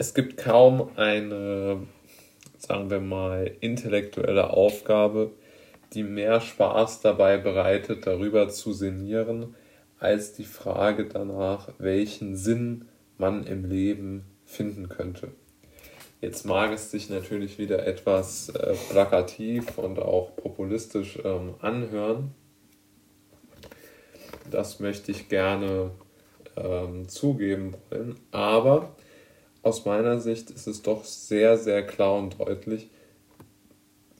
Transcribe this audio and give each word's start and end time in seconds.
es 0.00 0.14
gibt 0.14 0.38
kaum 0.38 0.96
eine, 0.96 1.86
sagen 2.56 2.88
wir 2.88 3.00
mal, 3.00 3.54
intellektuelle 3.60 4.48
Aufgabe, 4.48 5.32
die 5.92 6.04
mehr 6.04 6.40
Spaß 6.40 7.02
dabei 7.02 7.36
bereitet, 7.36 8.06
darüber 8.06 8.48
zu 8.48 8.72
sinnieren, 8.72 9.54
als 9.98 10.32
die 10.32 10.46
Frage 10.46 11.04
danach, 11.04 11.68
welchen 11.76 12.34
Sinn 12.34 12.86
man 13.18 13.44
im 13.44 13.66
Leben 13.66 14.24
finden 14.46 14.88
könnte. 14.88 15.32
Jetzt 16.22 16.46
mag 16.46 16.72
es 16.72 16.90
sich 16.90 17.10
natürlich 17.10 17.58
wieder 17.58 17.86
etwas 17.86 18.48
äh, 18.48 18.74
plakativ 18.88 19.76
und 19.76 19.98
auch 19.98 20.34
populistisch 20.34 21.18
ähm, 21.22 21.56
anhören. 21.60 22.30
Das 24.50 24.80
möchte 24.80 25.10
ich 25.10 25.28
gerne 25.28 25.90
ähm, 26.56 27.06
zugeben 27.06 27.74
wollen. 27.90 28.18
Aber 28.30 28.96
aus 29.62 29.84
meiner 29.84 30.20
Sicht 30.20 30.50
ist 30.50 30.66
es 30.66 30.82
doch 30.82 31.04
sehr, 31.04 31.58
sehr 31.58 31.86
klar 31.86 32.16
und 32.16 32.38
deutlich, 32.40 32.88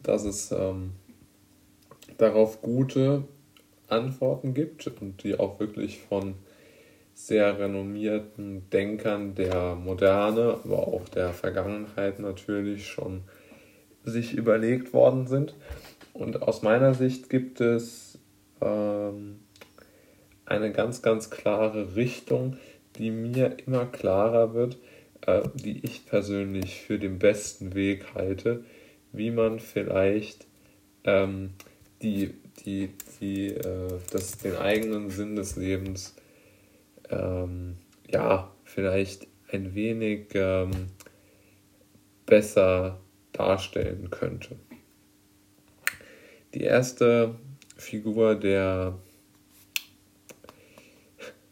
dass 0.02 0.24
es 0.24 0.52
ähm, 0.52 0.92
darauf 2.18 2.60
gute 2.62 3.24
Antworten 3.88 4.54
gibt 4.54 4.86
und 5.00 5.22
die 5.22 5.38
auch 5.38 5.58
wirklich 5.60 6.00
von 6.00 6.34
sehr 7.14 7.58
renommierten 7.58 8.68
Denkern 8.70 9.34
der 9.34 9.74
Moderne, 9.74 10.58
aber 10.64 10.88
auch 10.88 11.08
der 11.08 11.32
Vergangenheit 11.32 12.18
natürlich 12.18 12.86
schon 12.86 13.22
sich 14.04 14.32
überlegt 14.34 14.92
worden 14.94 15.26
sind. 15.26 15.54
Und 16.12 16.42
aus 16.42 16.62
meiner 16.62 16.94
Sicht 16.94 17.28
gibt 17.28 17.60
es 17.60 18.18
ähm, 18.60 19.40
eine 20.46 20.72
ganz, 20.72 21.02
ganz 21.02 21.30
klare 21.30 21.94
Richtung, 21.94 22.56
die 22.96 23.10
mir 23.10 23.56
immer 23.66 23.86
klarer 23.86 24.54
wird, 24.54 24.78
äh, 25.26 25.42
die 25.54 25.84
ich 25.84 26.06
persönlich 26.06 26.80
für 26.80 26.98
den 26.98 27.18
besten 27.18 27.74
Weg 27.74 28.14
halte, 28.14 28.64
wie 29.12 29.30
man 29.30 29.60
vielleicht 29.60 30.46
ähm, 31.04 31.50
die, 32.02 32.34
die, 32.64 32.90
die, 33.20 33.48
äh, 33.48 33.98
das, 34.10 34.38
den 34.38 34.56
eigenen 34.56 35.10
Sinn 35.10 35.36
des 35.36 35.56
Lebens 35.56 36.14
ähm, 37.10 37.76
ja, 38.08 38.52
vielleicht 38.64 39.26
ein 39.52 39.74
wenig 39.74 40.28
ähm, 40.34 40.70
besser 42.26 43.00
darstellen 43.32 44.10
könnte. 44.10 44.56
Die 46.54 46.62
erste 46.62 47.36
Figur 47.76 48.34
der, 48.34 48.98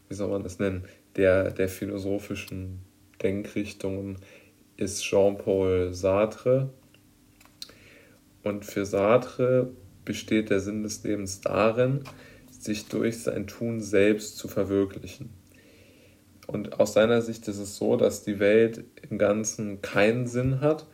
wie 0.07 0.13
soll 0.13 0.29
man 0.29 0.43
das 0.43 0.59
nennen, 0.59 0.85
der, 1.15 1.51
der 1.51 1.69
philosophischen 1.69 2.79
Denkrichtungen 3.21 4.17
ist 4.77 5.03
Jean-Paul 5.03 5.93
Sartre. 5.93 6.69
Und 8.43 8.65
für 8.65 8.85
Sartre 8.85 9.71
besteht 10.05 10.49
der 10.49 10.59
Sinn 10.59 10.83
des 10.83 11.03
Lebens 11.03 11.41
darin, 11.41 12.03
sich 12.49 12.87
durch 12.87 13.19
sein 13.19 13.47
Tun 13.47 13.81
selbst 13.81 14.37
zu 14.37 14.47
verwirklichen. 14.47 15.29
Und 16.47 16.79
aus 16.79 16.93
seiner 16.93 17.21
Sicht 17.21 17.47
ist 17.47 17.59
es 17.59 17.75
so, 17.77 17.95
dass 17.95 18.23
die 18.23 18.39
Welt 18.39 18.83
im 19.09 19.17
Ganzen 19.17 19.81
keinen 19.81 20.25
Sinn 20.25 20.61
hat 20.61 20.87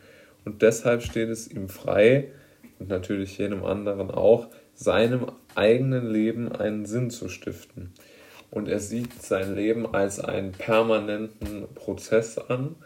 und 0.44 0.62
deshalb 0.62 1.02
steht 1.02 1.28
es 1.28 1.50
ihm 1.50 1.68
frei 1.68 2.30
und 2.78 2.88
natürlich 2.88 3.38
jedem 3.38 3.64
anderen 3.64 4.10
auch, 4.10 4.48
seinem 4.74 5.26
eigenen 5.54 6.10
Leben 6.10 6.52
einen 6.52 6.84
Sinn 6.84 7.10
zu 7.10 7.28
stiften. 7.28 7.92
Und 8.56 8.68
er 8.68 8.80
sieht 8.80 9.22
sein 9.22 9.54
Leben 9.54 9.94
als 9.94 10.18
einen 10.18 10.52
permanenten 10.52 11.66
Prozess 11.74 12.38
an 12.38 12.76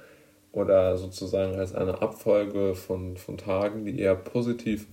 oder 0.51 0.99
sozusagen 0.99 1.55
als 1.61 1.77
eine 1.77 2.03
Abfolge 2.03 2.75
von, 2.75 3.17
von 3.17 3.39
Tagen, 3.39 3.85
die 3.85 4.01
er 4.01 4.17
positiv 4.17 4.89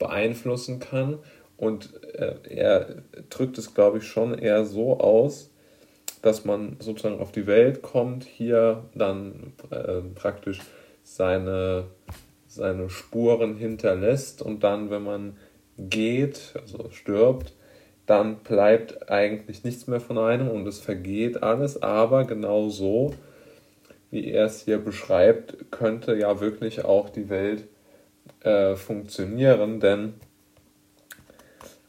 beeinflussen 0.00 0.80
kann. 0.80 1.20
Und 1.56 2.02
äh, 2.14 2.34
er 2.48 2.96
drückt 3.30 3.58
es, 3.58 3.74
glaube 3.74 3.98
ich, 3.98 4.08
schon 4.08 4.36
eher 4.36 4.64
so 4.64 4.98
aus, 4.98 5.52
dass 6.20 6.44
man 6.44 6.78
sozusagen 6.80 7.20
auf 7.20 7.30
die 7.30 7.46
Welt 7.46 7.82
kommt, 7.82 8.24
hier 8.24 8.86
dann 8.96 9.52
äh, 9.70 10.00
praktisch 10.16 10.58
seine, 11.04 11.84
seine 12.48 12.90
Spuren 12.90 13.56
hinterlässt 13.56 14.42
und 14.42 14.64
dann, 14.64 14.90
wenn 14.90 15.04
man 15.04 15.36
geht, 15.78 16.54
also 16.60 16.90
stirbt, 16.90 17.52
dann 18.08 18.38
bleibt 18.38 19.10
eigentlich 19.10 19.64
nichts 19.64 19.86
mehr 19.86 20.00
von 20.00 20.16
einem 20.16 20.48
und 20.48 20.66
es 20.66 20.78
vergeht 20.80 21.42
alles, 21.42 21.82
aber 21.82 22.24
genau 22.24 22.70
so, 22.70 23.14
wie 24.10 24.30
er 24.30 24.46
es 24.46 24.62
hier 24.62 24.78
beschreibt, 24.78 25.70
könnte 25.70 26.16
ja 26.16 26.40
wirklich 26.40 26.86
auch 26.86 27.10
die 27.10 27.28
Welt 27.28 27.68
äh, 28.40 28.76
funktionieren, 28.76 29.78
denn 29.78 30.14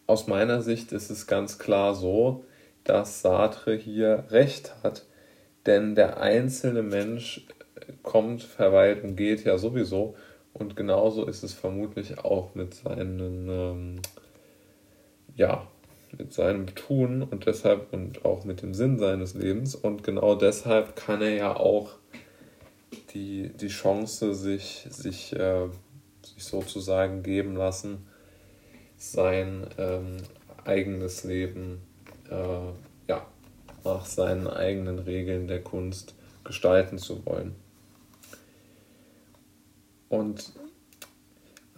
aus 0.08 0.28
meiner 0.28 0.62
Sicht 0.62 0.92
ist 0.92 1.10
es 1.10 1.26
ganz 1.26 1.58
klar 1.58 1.96
so, 1.96 2.44
dass 2.84 3.22
Sartre 3.22 3.76
hier 3.76 4.26
recht 4.30 4.74
hat, 4.84 5.06
denn 5.68 5.96
der 5.96 6.20
einzelne 6.20 6.84
Mensch 6.84 7.48
kommt, 8.04 8.44
verweilt 8.44 9.06
und 9.06 9.16
geht 9.16 9.46
ja 9.46 9.58
sowieso. 9.58 10.16
Und 10.52 10.76
genauso 10.76 11.26
ist 11.26 11.44
es 11.44 11.54
vermutlich 11.54 12.20
auch 12.20 12.56
mit 12.56 12.74
seinen, 12.74 13.48
ähm, 13.50 14.02
ja, 15.36 15.66
mit 16.18 16.34
seinem 16.34 16.74
Tun 16.76 17.24
und 17.24 17.46
deshalb 17.46 17.94
und 17.94 18.26
auch 18.26 18.46
mit 18.46 18.62
dem 18.62 18.74
Sinn 18.74 18.98
seines 18.98 19.34
Lebens 19.34 19.76
und 19.76 20.04
genau 20.04 20.36
deshalb 20.36 20.96
kann 20.96 21.22
er 21.22 21.36
ja 21.36 21.56
auch 21.56 21.92
die, 23.14 23.50
die 23.50 23.68
Chance 23.68 24.34
sich, 24.34 24.88
sich, 24.90 25.36
äh, 25.36 25.68
sich 26.24 26.44
sozusagen 26.44 27.24
geben 27.24 27.56
lassen, 27.56 28.06
sein 28.98 29.68
ähm, 29.78 30.18
eigenes 30.66 31.24
Leben 31.24 31.82
äh, 32.30 33.08
ja, 33.08 33.26
nach 33.84 34.06
seinen 34.06 34.48
eigenen 34.48 35.00
Regeln 35.00 35.48
der 35.48 35.62
Kunst 35.62 36.16
gestalten 36.44 36.98
zu 36.98 37.26
wollen. 37.26 37.56
Und 40.10 40.52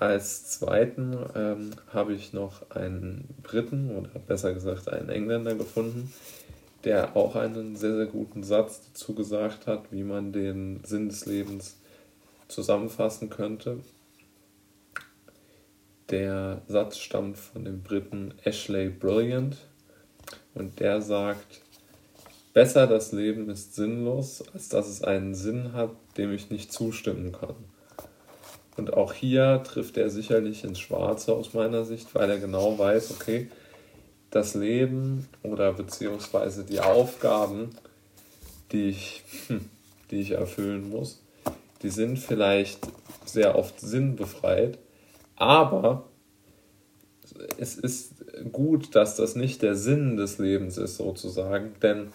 als 0.02 0.46
zweiten 0.46 1.16
ähm, 1.36 1.72
habe 1.94 2.14
ich 2.14 2.34
noch 2.34 2.72
einen 2.72 3.30
Briten 3.44 3.96
oder 3.96 4.10
besser 4.20 4.52
gesagt 4.52 4.90
einen 4.90 5.10
Engländer 5.10 5.54
gefunden, 5.54 6.12
der 6.84 7.16
auch 7.16 7.36
einen 7.36 7.76
sehr, 7.76 7.96
sehr 7.96 8.08
guten 8.08 8.42
Satz 8.42 8.82
dazu 8.88 9.14
gesagt 9.14 9.68
hat, 9.68 9.92
wie 9.92 10.02
man 10.02 10.34
den 10.34 10.84
Sinn 10.84 11.08
des 11.08 11.28
Lebens 11.28 11.78
zusammenfassen 12.48 13.30
könnte. 13.30 13.78
Der 16.10 16.64
Satz 16.68 16.98
stammt 16.98 17.38
von 17.38 17.64
dem 17.64 17.84
Briten 17.84 18.34
Ashley 18.44 18.90
Brilliant 18.90 19.56
und 20.56 20.80
der 20.80 21.04
sagt, 21.04 21.62
besser 22.54 22.88
das 22.88 23.12
Leben 23.12 23.52
ist 23.52 23.76
sinnlos, 23.76 24.44
als 24.52 24.68
dass 24.68 24.88
es 24.88 25.04
einen 25.04 25.36
Sinn 25.36 25.74
hat, 25.74 25.92
dem 26.18 26.34
ich 26.34 26.50
nicht 26.50 26.74
zustimmen 26.74 27.34
kann. 27.34 27.56
Und 28.78 28.94
auch 28.94 29.14
hier 29.14 29.62
trifft 29.64 29.98
er 29.98 30.10
sicherlich 30.10 30.64
ins 30.64 30.80
Schwarze 30.80 31.34
aus 31.34 31.54
meiner 31.54 31.84
Sicht, 31.84 32.14
weil 32.16 32.30
er 32.30 32.40
genau 32.40 32.78
weiß, 32.80 33.12
okay, 33.12 33.50
das 34.30 34.56
Leben 34.56 35.28
oder 35.44 35.74
beziehungsweise 35.74 36.64
die 36.64 36.80
Aufgaben, 36.80 37.70
die 38.72 38.90
ich, 38.90 39.24
hm, 39.48 39.70
die 40.10 40.22
ich 40.22 40.32
erfüllen 40.32 40.90
muss, 40.90 41.22
die 41.82 41.90
sind 41.90 42.18
vielleicht 42.18 42.80
sehr 43.26 43.58
oft 43.58 43.80
sinnbefreit, 43.80 44.78
aber 45.36 46.06
es 47.58 47.76
ist 47.76 48.14
gut, 48.52 48.96
dass 48.96 49.16
das 49.16 49.36
nicht 49.36 49.62
der 49.62 49.76
Sinn 49.76 50.16
des 50.16 50.38
Lebens 50.38 50.78
ist, 50.78 50.98
sozusagen, 50.98 51.74
denn 51.82 52.08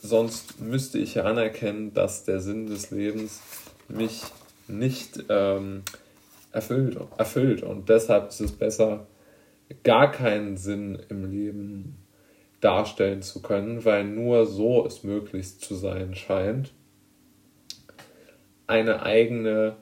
sonst 0.00 0.60
müsste 0.60 0.98
ich 0.98 1.14
ja 1.14 1.24
anerkennen, 1.24 1.94
dass 1.94 2.24
der 2.24 2.40
Sinn 2.40 2.66
des 2.66 2.90
Lebens 2.90 3.40
mich 3.88 4.22
nicht 4.68 5.24
ähm, 5.28 5.82
erfüllt, 6.52 6.98
erfüllt. 7.18 7.62
Und 7.62 7.88
deshalb 7.88 8.28
ist 8.28 8.40
es 8.40 8.52
besser, 8.52 9.06
gar 9.82 10.10
keinen 10.10 10.56
Sinn 10.56 10.98
im 11.08 11.30
Leben 11.30 11.98
darstellen 12.60 13.22
zu 13.22 13.42
können, 13.42 13.84
weil 13.84 14.04
nur 14.04 14.46
so 14.46 14.86
es 14.86 15.02
möglich 15.02 15.58
zu 15.58 15.74
sein 15.74 16.14
scheint, 16.14 16.72
eine 18.66 19.02
eigene 19.02 19.76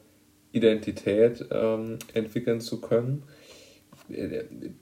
Identität 0.52 1.46
ähm, 1.50 1.98
entwickeln 2.14 2.60
zu 2.60 2.80
können 2.80 3.24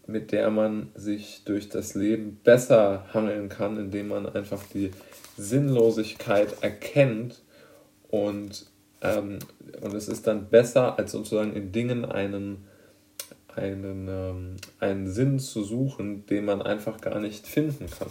mit 0.06 0.32
der 0.32 0.50
man 0.50 0.90
sich 0.94 1.42
durch 1.44 1.68
das 1.68 1.94
Leben 1.94 2.40
besser 2.42 3.06
hangeln 3.12 3.48
kann, 3.48 3.76
indem 3.76 4.08
man 4.08 4.26
einfach 4.26 4.62
die 4.72 4.90
Sinnlosigkeit 5.36 6.62
erkennt 6.62 7.42
und, 8.08 8.66
ähm, 9.02 9.38
und 9.80 9.94
es 9.94 10.08
ist 10.08 10.26
dann 10.26 10.48
besser, 10.48 10.98
als 10.98 11.12
sozusagen 11.12 11.52
in 11.52 11.72
Dingen 11.72 12.04
einen, 12.04 12.64
einen, 13.54 14.08
ähm, 14.08 14.56
einen 14.80 15.08
Sinn 15.08 15.38
zu 15.38 15.62
suchen, 15.62 16.26
den 16.26 16.44
man 16.44 16.62
einfach 16.62 17.00
gar 17.00 17.20
nicht 17.20 17.46
finden 17.46 17.86
kann. 17.90 18.08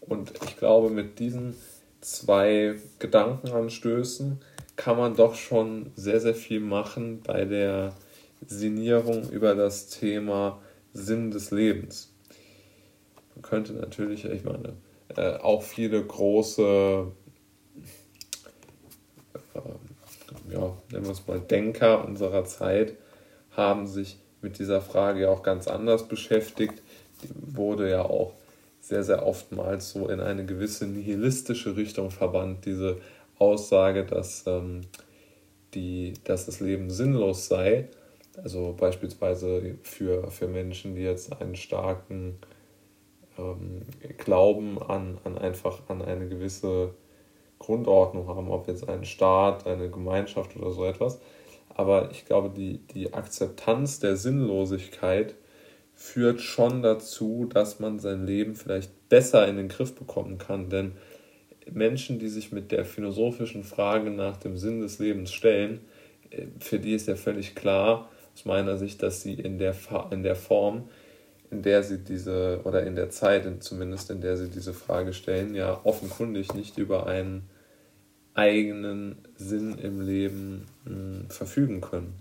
Und 0.00 0.32
ich 0.44 0.56
glaube, 0.56 0.90
mit 0.90 1.18
diesen 1.18 1.54
zwei 2.00 2.76
Gedankenanstößen 2.98 4.40
kann 4.76 4.96
man 4.96 5.14
doch 5.14 5.34
schon 5.34 5.92
sehr, 5.94 6.20
sehr 6.20 6.34
viel 6.34 6.60
machen 6.60 7.20
bei 7.22 7.44
der 7.44 7.94
Sinnierung 8.46 9.28
über 9.30 9.54
das 9.54 9.88
Thema 9.88 10.60
Sinn 10.94 11.30
des 11.30 11.50
Lebens. 11.50 12.12
Man 13.34 13.42
könnte 13.42 13.74
natürlich, 13.74 14.24
ich 14.24 14.44
meine, 14.44 14.74
äh, 15.16 15.36
auch 15.36 15.62
viele 15.62 16.02
große, 16.04 17.12
äh, 19.54 19.60
ja, 20.52 20.76
nennen 20.90 21.04
wir 21.04 21.12
es 21.12 21.26
mal 21.26 21.40
Denker 21.40 22.04
unserer 22.04 22.44
Zeit, 22.44 22.94
haben 23.52 23.86
sich 23.86 24.18
mit 24.42 24.58
dieser 24.58 24.80
Frage 24.80 25.22
ja 25.22 25.28
auch 25.28 25.42
ganz 25.42 25.68
anders 25.68 26.08
beschäftigt. 26.08 26.82
Die 27.22 27.28
wurde 27.56 27.90
ja 27.90 28.02
auch 28.02 28.32
sehr, 28.80 29.04
sehr 29.04 29.26
oftmals 29.26 29.90
so 29.90 30.08
in 30.08 30.20
eine 30.20 30.44
gewisse 30.46 30.86
nihilistische 30.86 31.76
Richtung 31.76 32.10
verwandt, 32.10 32.64
diese 32.64 32.98
Aussage, 33.38 34.04
dass, 34.04 34.44
ähm, 34.46 34.82
die, 35.74 36.14
dass 36.24 36.46
das 36.46 36.60
Leben 36.60 36.90
sinnlos 36.90 37.48
sei. 37.48 37.88
Also 38.42 38.74
beispielsweise 38.78 39.76
für, 39.82 40.30
für 40.30 40.48
Menschen, 40.48 40.94
die 40.94 41.02
jetzt 41.02 41.40
einen 41.40 41.56
starken 41.56 42.38
ähm, 43.38 43.82
Glauben 44.18 44.80
an, 44.82 45.18
an 45.24 45.36
einfach 45.36 45.82
an 45.88 46.02
eine 46.02 46.28
gewisse 46.28 46.94
Grundordnung 47.60 48.26
haben, 48.26 48.50
ob 48.50 48.66
jetzt 48.66 48.88
ein 48.88 49.04
Staat, 49.04 49.66
eine 49.66 49.88
Gemeinschaft 49.88 50.56
oder 50.56 50.72
so 50.72 50.84
etwas. 50.84 51.20
Aber 51.68 52.10
ich 52.10 52.24
glaube, 52.24 52.50
die, 52.50 52.78
die 52.92 53.14
Akzeptanz 53.14 54.00
der 54.00 54.16
Sinnlosigkeit 54.16 55.36
führt 55.94 56.40
schon 56.40 56.82
dazu, 56.82 57.46
dass 57.52 57.78
man 57.78 58.00
sein 58.00 58.26
Leben 58.26 58.56
vielleicht 58.56 59.08
besser 59.08 59.46
in 59.46 59.56
den 59.56 59.68
Griff 59.68 59.94
bekommen 59.94 60.38
kann. 60.38 60.70
Denn 60.70 60.92
Menschen, 61.70 62.18
die 62.18 62.28
sich 62.28 62.50
mit 62.50 62.72
der 62.72 62.84
philosophischen 62.84 63.62
Frage 63.62 64.10
nach 64.10 64.38
dem 64.38 64.56
Sinn 64.56 64.80
des 64.80 64.98
Lebens 64.98 65.30
stellen, 65.30 65.80
äh, 66.30 66.46
für 66.58 66.78
die 66.78 66.94
ist 66.94 67.06
ja 67.06 67.16
völlig 67.16 67.54
klar, 67.54 68.08
aus 68.34 68.46
meiner 68.46 68.78
Sicht, 68.78 69.02
dass 69.02 69.20
sie 69.20 69.34
in 69.34 69.58
der, 69.58 69.74
in 70.10 70.22
der 70.22 70.36
Form, 70.36 70.88
in 71.50 71.60
der 71.62 71.82
sie 71.82 71.98
diese, 71.98 72.62
oder 72.64 72.86
in 72.86 72.96
der 72.96 73.10
Zeit 73.10 73.46
zumindest, 73.62 74.10
in 74.10 74.22
der 74.22 74.38
sie 74.38 74.48
diese 74.48 74.72
Frage 74.72 75.12
stellen, 75.12 75.54
ja 75.54 75.80
offenkundig 75.84 76.54
nicht 76.54 76.78
über 76.78 77.06
einen 77.06 77.49
eigenen 78.40 79.16
Sinn 79.36 79.76
im 79.78 80.00
Leben 80.00 80.66
mh, 80.84 80.92
hm, 80.92 81.30
verfügen 81.30 81.80
können. 81.82 82.14